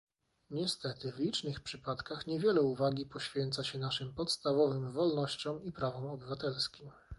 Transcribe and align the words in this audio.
Niestety, 0.49 1.11
w 1.11 1.19
licznych 1.19 1.59
przypadkach 1.59 2.27
niewiele 2.27 2.61
uwagi 2.61 3.05
poświęca 3.05 3.63
się 3.63 3.79
naszym 3.79 4.13
podstawowym 4.13 4.91
wolnościom 4.91 5.63
i 5.63 5.71
prawom 5.71 6.05
obywatelskim 6.05 6.91